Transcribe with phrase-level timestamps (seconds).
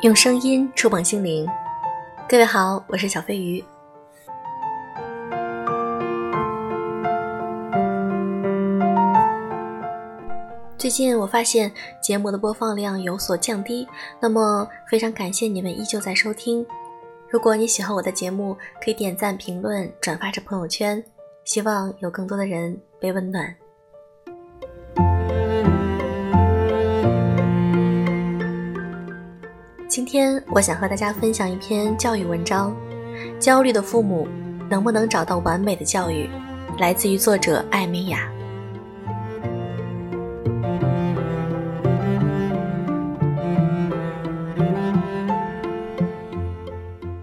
[0.00, 1.44] 用声音触碰心灵，
[2.28, 3.64] 各位好，我是小飞鱼。
[10.78, 13.88] 最近我发现节目的播放量有所降低，
[14.20, 16.64] 那么非常感谢你们依旧在收听。
[17.28, 21.02] 如果你喜欢我的节目，可以点赞、评论、转发至朋友圈，
[21.44, 23.52] 希望有更多的人被温暖。
[29.98, 32.72] 今天我想和大家分享一篇教育文章：
[33.40, 34.28] 焦虑的父母
[34.70, 36.30] 能不能找到完美的教育？
[36.78, 38.30] 来自于作者艾美雅。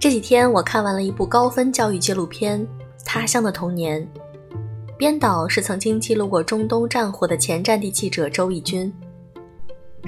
[0.00, 2.60] 这几天我看完了一部高分教育纪录片
[3.04, 4.02] 《他乡的童年》，
[4.98, 8.92] 编导是曾经记录过中东战火的前战地记者周轶君。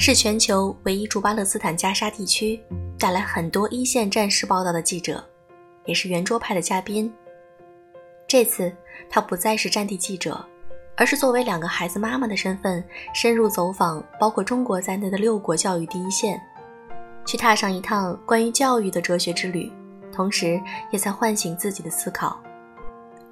[0.00, 2.58] 是全球唯一驻巴勒斯坦加沙地区
[2.96, 5.22] 带来很多一线战事报道的记者，
[5.86, 7.12] 也是圆桌派的嘉宾。
[8.28, 8.72] 这次
[9.10, 10.42] 他不再是战地记者，
[10.96, 12.82] 而是作为两个孩子妈妈的身份，
[13.12, 16.40] 深入走访包括中国在内的六国教育第一线，
[17.26, 19.70] 去踏上一趟关于教育的哲学之旅，
[20.12, 20.60] 同时
[20.92, 22.40] 也在唤醒自己的思考：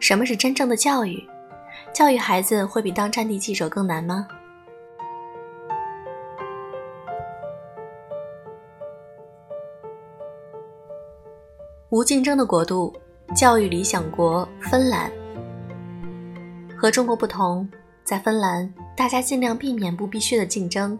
[0.00, 1.24] 什么是真正的教育？
[1.94, 4.26] 教育孩子会比当战地记者更难吗？
[11.96, 12.92] 无竞争的国度，
[13.34, 15.10] 教育理想国芬兰。
[16.76, 17.66] 和中国不同，
[18.04, 20.98] 在芬兰，大家尽量避免不必须的竞争。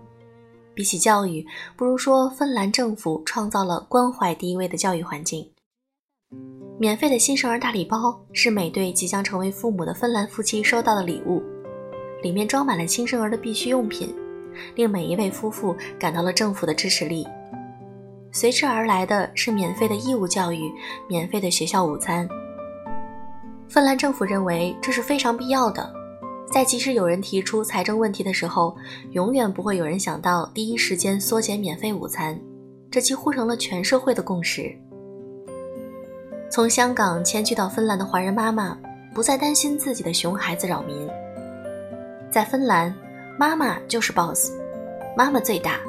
[0.73, 5.47] 比起教育，不如说芬兰政府创造了关怀第一位的教育环境。
[6.79, 11.43] 免费的新生儿大礼包是每对即将成为父母的芬兰夫妻收到的礼物，
[12.23, 14.15] 里面装满了新生儿的必需用品，
[14.75, 17.27] 令每一位夫妇感到了政府的支持力。
[18.33, 20.71] 随之而来的是免费的义务教育，
[21.09, 22.29] 免费的学校午餐。
[23.69, 25.93] 芬兰政府认为这是非常必要的，
[26.53, 28.77] 在即使有人提出财政问题的时候，
[29.13, 32.39] 永远不会有人想到第一时间缩减免费午餐，
[32.91, 34.75] 这几乎成了全社会的共识。
[36.49, 38.79] 从香港迁居到芬兰的华人妈妈
[39.13, 41.09] 不再担心自己的熊孩子扰民，
[42.31, 42.95] 在芬兰，
[43.39, 44.53] 妈妈就是 boss，
[45.17, 45.81] 妈妈最大。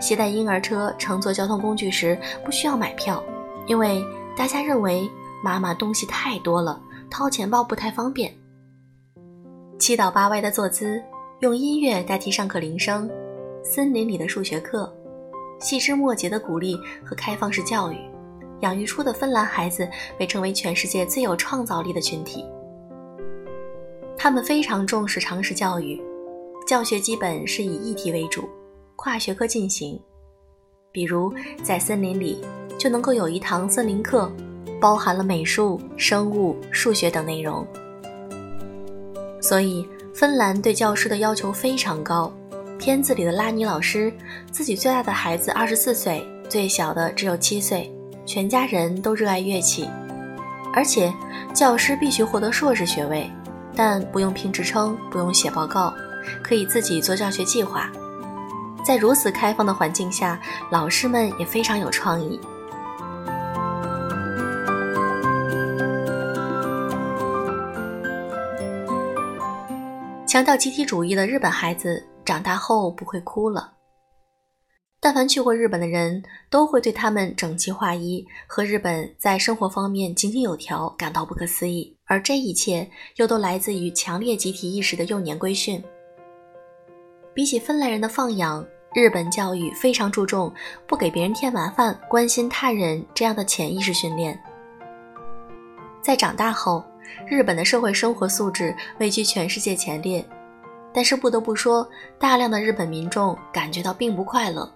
[0.00, 3.22] 携带婴儿车乘坐交通工具时不需要买票，
[3.66, 4.04] 因为
[4.36, 5.10] 大家认为
[5.42, 6.80] 妈妈东西太多了，
[7.10, 8.32] 掏钱包不太方便。
[9.78, 11.02] 七倒八歪的坐姿，
[11.40, 13.10] 用音乐代替上课铃声，
[13.62, 14.92] 森林里的数学课，
[15.60, 17.96] 细枝末节的鼓励和开放式教育，
[18.60, 22.44] 养育出的芬兰孩子被称为全世界最有创造力的群体。
[24.16, 26.02] 他们非常重视常识教育，
[26.66, 28.48] 教学基本是以议题为主。
[28.96, 30.00] 跨学科进行，
[30.90, 32.42] 比如在森林里
[32.78, 34.30] 就能够有一堂森林课，
[34.80, 37.64] 包含了美术、生物、数学等内容。
[39.40, 42.32] 所以，芬兰对教师的要求非常高。
[42.78, 44.12] 片子里的拉尼老师，
[44.50, 47.90] 自己最大的孩子二十四岁，最小的只有七岁，
[48.26, 49.88] 全家人都热爱乐器，
[50.74, 51.12] 而且
[51.54, 53.30] 教师必须获得硕士学位，
[53.74, 55.94] 但不用评职称，不用写报告，
[56.42, 57.90] 可以自己做教学计划。
[58.86, 62.38] 在如此开放的环境下，老师们也非常有创意。
[70.24, 73.72] 强调集体主义的日本孩子长大后不会哭了。
[75.00, 85.82] 但凡去过日本的人都会对他们整齐划一和日本在生活方面井井有条感到不可思议，而这一切又都来自于强烈集体意识的幼年规训。
[87.34, 88.64] 比起芬兰人的放养。
[88.96, 90.50] 日本教育非常注重
[90.86, 94.40] 不给别人添麻烦、关心他人这样的潜意识训练。
[96.00, 96.82] 在长大后，
[97.28, 100.26] 日本的社会生活素质位居全世界前列，
[100.94, 101.86] 但是不得不说，
[102.18, 104.66] 大量的日本民众感觉到并不快乐。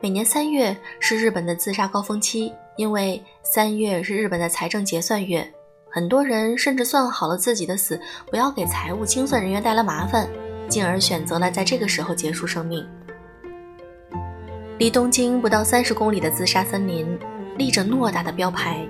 [0.00, 5.52] 每年三月是日本的自杀高峰期，因为三月是日本的财政结算月，
[5.90, 10.28] 很多人甚至算好了自己的死，不要给财务清算人员带来麻烦。
[10.68, 12.88] 进而选择了在这个时候结束生命。
[14.80, 17.06] 离东京不到三十公里的自杀森林，
[17.58, 18.82] 立着偌大的标牌。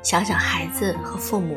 [0.00, 1.56] 想想孩子和父母，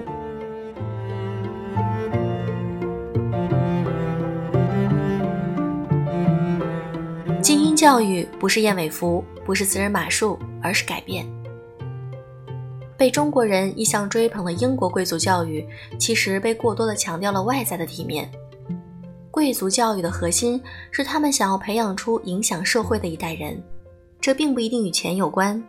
[7.43, 11.23] 精英教育不是燕尾服，不是私人马术，而是改变。
[12.97, 15.63] 被中国人一向追捧的英国贵族教育，
[15.99, 18.27] 其实被过多的强调了外在的体面。
[19.29, 20.59] 贵族教育的核心
[20.89, 23.61] 是他们想要培养出影响社会的一代人，
[24.25, 25.63] 这并不一定与钱有关。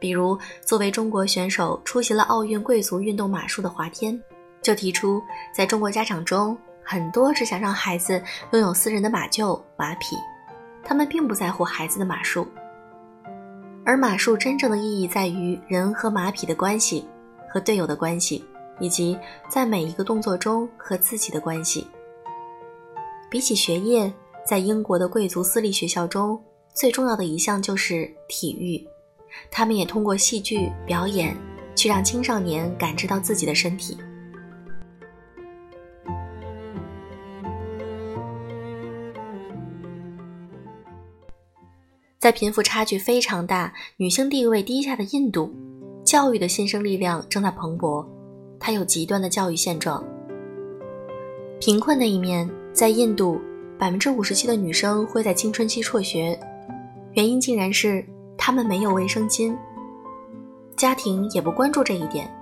[0.00, 4.20] 比如，作为中国选手出席了奥运贵族运动马术的华天，
[4.60, 5.22] 就提出，
[5.54, 8.20] 在中国家长中，很多只想让孩子
[8.50, 10.16] 拥有私人的马厩、马匹，
[10.82, 12.48] 他们并不在乎孩子的马术。
[13.84, 17.06] 而马术真正的意义在于人和马匹的关系，
[17.48, 18.44] 和队友的关系，
[18.80, 19.16] 以及
[19.48, 21.86] 在每一个动作中和自己的关系。
[23.30, 24.12] 比起学业，
[24.44, 28.86] 在英国的贵族私立学校中，最重要的一项就是体育。
[29.50, 31.36] 他们也通过戏剧表演，
[31.74, 33.96] 去让青少年感知到自己的身体。
[42.18, 45.54] 在贫富差距非常大、女性地位低下的印度，
[46.04, 48.06] 教育的新生力量正在蓬勃。
[48.58, 50.04] 它有极端的教育现状。
[51.58, 53.40] 贫困的一面，在印度，
[53.78, 56.38] 百分之五十七的女生会在青春期辍学，
[57.14, 58.04] 原因竟然是
[58.36, 59.56] 他们没有卫生巾。
[60.76, 62.32] 家庭也不关注这一点，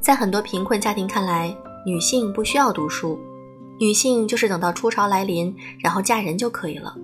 [0.00, 1.54] 在很多贫困家庭看来，
[1.86, 3.18] 女性不需要读书，
[3.78, 6.94] 女性就是等到初潮来临，然后嫁人就可以了。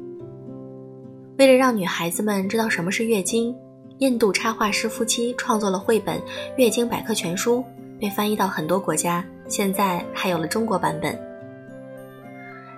[1.39, 3.55] 为了让女孩子们知道什么是月经，
[3.99, 6.19] 印度插画师夫妻创作了绘本
[6.57, 7.59] 《月经百科全书》，
[8.01, 11.19] 被翻译到很多国家，现在还有了中国版本。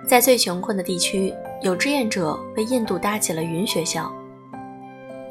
[0.05, 4.13] 在最穷困的地区，有志愿者为印度搭起了云学校。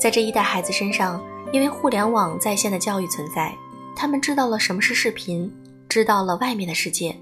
[0.03, 1.23] 在这一代孩子身上，
[1.53, 3.55] 因为互联网在线的教育存在，
[3.95, 5.49] 他们知道了什么是视频，
[5.89, 7.17] 知道了外面的世界，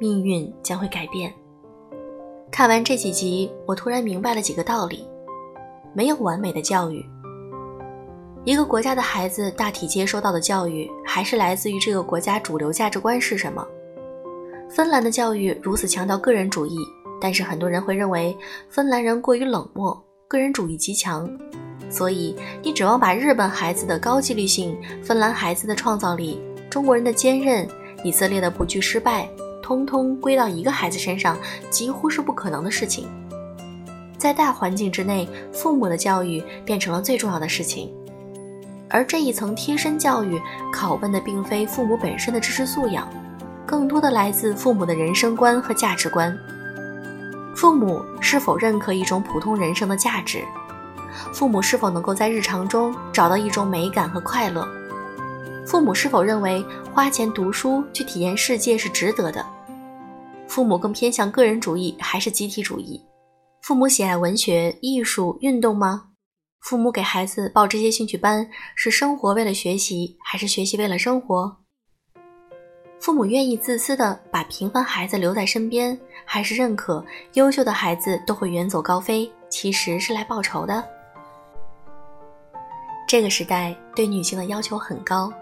[0.00, 1.32] 命运将会改变。
[2.50, 5.06] 看完这几集，我突然明白了几个道理。
[5.92, 7.06] 没有完美的教育。
[8.44, 13.64] 一个国家的孩子大体接收到的教育，还是来自于这个国家主流价值观是什么。
[14.68, 16.78] 芬兰的教育如此强调个人主义，
[17.20, 18.36] 但是很多人会认为
[18.68, 19.96] 芬兰人过于冷漠，
[20.26, 21.30] 个人主义极强。
[21.94, 27.68] 所以你指望把日本孩子的高纪律性、芬兰孩子的创造力、中国人的坚韧、
[28.02, 29.28] 以色列的不惧失败，
[29.62, 31.38] 通通归到一个孩子身上，
[31.70, 33.06] 几乎是不可能的事情。
[34.18, 37.94] 在大环境之内，父母的教育变成了最重要的事情，
[38.90, 40.40] 而这一层贴身教育
[40.72, 43.08] 拷问的并非父母本身的知识素养，
[43.64, 46.36] 更多的来自父母的人生观和价值观。
[47.54, 50.42] 父母是否认可一种普通人生的价值？
[51.32, 54.66] 父母是否能够在日常中找到一种美感和快乐？
[55.66, 59.44] 父母是否认为花钱读书去体验世界是值得的？
[60.46, 63.00] 父母更偏向个人主义还是集体主义？
[63.62, 66.04] 父母喜爱文学、艺术、运动吗？
[66.60, 71.56] 父母给孩子报这些兴趣班，是生活为了学习，还是学习为了生活？
[73.00, 80.82] 父母愿意自私的把平凡孩子留在身边，还是认可优秀的孩子都会远走高飞，其实是来报仇的？
[83.14, 85.32] 这个时代对女性的要求很高。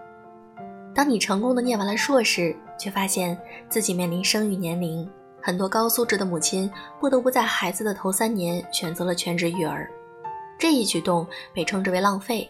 [0.94, 3.34] 当你成功的念完了硕士，却发现
[3.70, 5.08] 自己面临生育年龄。
[5.40, 6.70] 很多高素质的母亲
[7.00, 9.88] 不得不在孩子的头三年选择了全职育儿，
[10.58, 12.46] 这一举动被称之为浪费，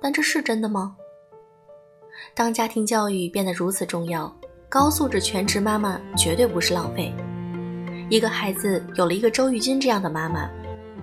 [0.00, 0.96] 但这是真的吗？
[2.34, 4.36] 当家庭教育变得如此重要，
[4.68, 7.14] 高素质全职妈妈绝对不是浪费。
[8.10, 10.50] 一个孩子有了一个周玉君这样的妈妈，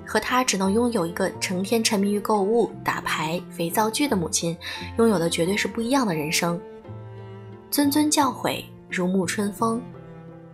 [0.06, 4.58] 和他只能拥有一个成天沉迷于购物、打牌、肥皂剧的母亲，
[4.98, 6.60] 拥有的绝对是不一样的人生。
[7.72, 9.82] 谆谆教诲，如沐春风。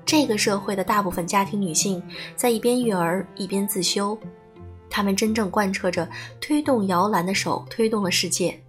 [0.06, 2.02] 这个社会的大部分家庭女性
[2.36, 4.18] 在一边育儿一边自修，
[4.90, 6.10] 她们真正贯彻着
[6.42, 8.60] 推动摇篮的手推动了世界。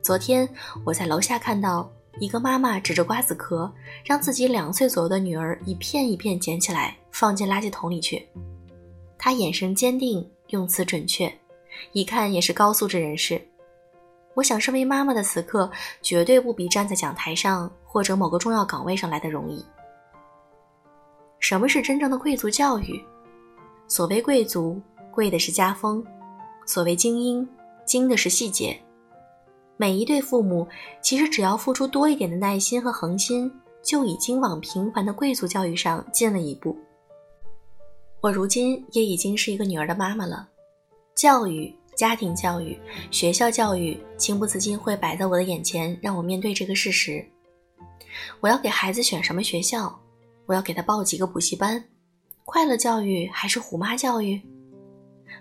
[0.00, 0.48] 昨天
[0.84, 1.90] 我在楼下看到
[2.20, 3.70] 一个妈妈指着瓜子壳，
[4.02, 8.26] 让自己两岁左右的女儿一片一片捡起来放进垃圾桶里去。
[9.18, 11.30] 他眼神坚定，用词准确，
[11.92, 13.40] 一看也是高素质人士。
[14.34, 15.68] 我想，身为妈妈的此刻，
[16.00, 19.64] 绝对不比站在讲台上或者某个重要岗位上来的容易。
[21.40, 23.02] 什么是真正的贵族教育？
[23.88, 26.00] 所谓贵族，贵的是家风；
[26.66, 27.48] 所谓精英，
[27.84, 28.78] 精的是细节。
[29.76, 30.66] 每一对父母
[31.02, 33.50] 其实只要付出多一点的耐心和恒心，
[33.82, 36.76] 就已经往平凡的贵族教育上进了一步。
[38.20, 40.48] 我如今也已经是一个女儿的妈妈了，
[41.14, 42.76] 教育、家庭教育、
[43.12, 47.24] 学校教育，情不自禁会摆在我的眼前，让我面对这个事实：
[48.40, 49.96] 我要给孩子选什么学校？
[50.46, 51.84] 我要给他报几个补习班，
[52.44, 54.40] 快乐教育还是虎妈教育？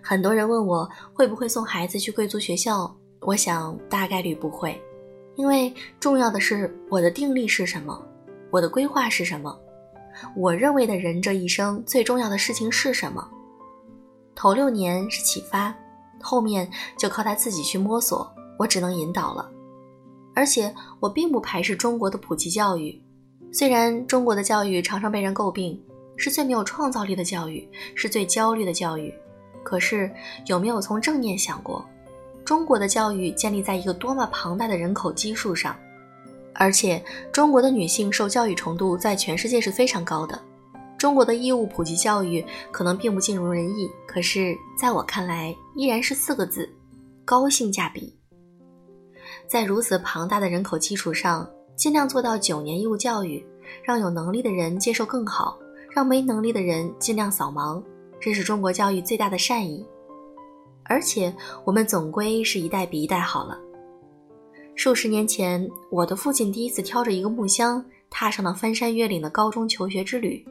[0.03, 4.79] 很多人问我会不会送孩子去贵族学校，我想大概率不会，
[5.36, 8.05] 因为重要的是我的定力是什么，
[8.51, 9.60] 我的规划是什么，
[10.36, 13.27] 我认为的人这一生最重要的事情是什么？
[14.36, 15.74] 头六年是启发，
[16.21, 19.50] 后面就靠他自己去摸索，我只能引导了。
[20.36, 23.01] 而且我并不排斥中国的普及教育，
[23.51, 25.81] 虽然中国的教育常常被人诟病
[26.15, 29.12] 是最没有创造力的教育，是最焦虑的教育，
[29.63, 30.12] 可是
[30.45, 31.83] 有没有从正面想过，
[32.45, 35.75] 中国的教育建立在一个多么庞大的人口基数上，
[36.58, 40.40] 而且中国的女性受教育程度在全世界是非常高的。
[40.98, 46.68] 中国的义务普及教育可能并不尽如人意，可是在我看来，依然是四个字：
[47.24, 48.18] 高性价比。
[49.48, 53.46] 在如此庞大的人口基础上，尽量做到九年义务教育，
[53.84, 55.56] 让有能力的人接受更好，
[55.92, 57.82] 让没能力的人尽量扫盲，
[58.20, 59.86] 这是中国教育最大的善意。
[60.86, 61.32] 而且
[61.64, 63.60] 我们总归是一代比一代好了。
[64.77, 70.46] 数十年前，我的父亲第一次挑着一个木箱，踏上了翻山越岭的高中求学之旅。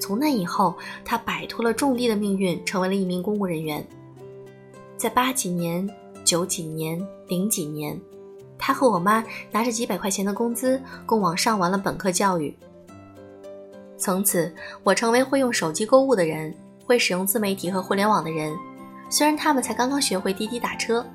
[0.00, 3.86] 从那以后，他摆脱了种地的命运，成为了一名公务人员。
[4.96, 5.88] 在八几年、
[6.24, 7.96] 九几年、零几年，
[8.58, 12.52] 他和我妈拿着几百块钱的工资，供我上完了本科教育。
[13.96, 16.52] 从此，我成为会用手机购物的人，
[16.84, 18.52] 会使用自媒体和互联网的人。
[19.08, 21.06] 虽然他们才刚刚学会滴滴打车，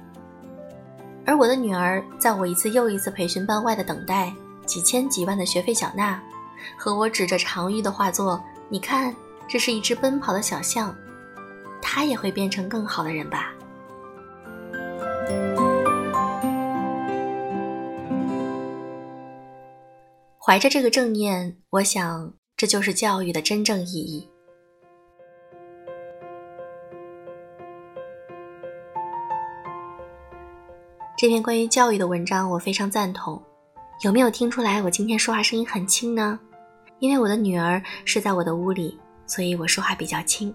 [1.31, 4.33] 而我的女儿，在我一次又一次培训班外的等待，
[4.65, 6.21] 几千几万的学费缴纳，
[6.77, 8.43] 和我指着常玉的画作。
[8.67, 9.15] 你看，
[9.47, 10.93] 这是一只奔跑的小象，
[11.81, 13.53] 它也会变成更好的人吧。
[20.37, 24.27] 怀着这个正念，我想这就是教育的真正意义。
[31.21, 33.39] 这篇关于教育的文章，我非常赞同。
[34.03, 36.39] 有没有听出来我今天说话声音很轻呢？
[36.97, 40.51] 因为我的女儿是在我的屋里，所以我说话比较轻。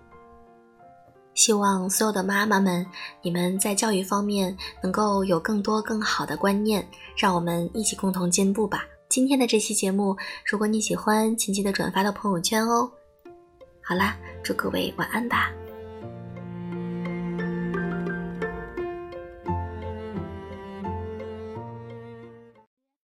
[1.35, 2.85] 希望所有的妈妈们，
[3.23, 6.85] 你们在教育方面能够有更多更好的观念，
[7.17, 8.85] 让我们一起共同进步吧。
[9.09, 12.91] 今天的这期节目，如果你喜欢，请记得转发到朋友圈哦。
[13.81, 15.53] 好啦，祝各位晚安吧。